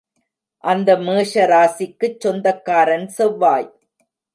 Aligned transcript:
அந்த 0.63 0.95
மேஷராசிக்குச் 0.97 2.19
சொந்தக்காரன் 2.19 3.07
செவ்வாய். 3.07 3.69